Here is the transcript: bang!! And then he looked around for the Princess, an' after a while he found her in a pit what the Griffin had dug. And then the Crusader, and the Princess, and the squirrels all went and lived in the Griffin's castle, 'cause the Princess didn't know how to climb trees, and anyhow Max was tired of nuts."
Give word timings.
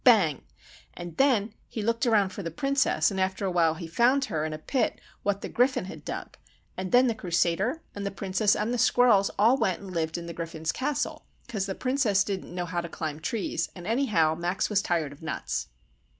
bang!! 0.03 0.41
And 0.95 1.15
then 1.17 1.53
he 1.69 1.83
looked 1.83 2.07
around 2.07 2.29
for 2.29 2.41
the 2.41 2.49
Princess, 2.49 3.11
an' 3.11 3.19
after 3.19 3.45
a 3.45 3.51
while 3.51 3.75
he 3.75 3.85
found 3.85 4.25
her 4.25 4.43
in 4.45 4.51
a 4.51 4.57
pit 4.57 4.99
what 5.21 5.41
the 5.41 5.47
Griffin 5.47 5.85
had 5.85 6.03
dug. 6.03 6.37
And 6.75 6.91
then 6.91 7.05
the 7.05 7.13
Crusader, 7.13 7.83
and 7.93 8.03
the 8.03 8.09
Princess, 8.09 8.55
and 8.55 8.73
the 8.73 8.79
squirrels 8.79 9.29
all 9.37 9.57
went 9.57 9.79
and 9.79 9.91
lived 9.93 10.17
in 10.17 10.25
the 10.25 10.33
Griffin's 10.33 10.71
castle, 10.71 11.27
'cause 11.47 11.67
the 11.67 11.75
Princess 11.75 12.23
didn't 12.23 12.55
know 12.55 12.65
how 12.65 12.81
to 12.81 12.89
climb 12.89 13.19
trees, 13.19 13.69
and 13.75 13.85
anyhow 13.85 14.33
Max 14.33 14.71
was 14.71 14.81
tired 14.81 15.11
of 15.11 15.21
nuts." 15.21 15.67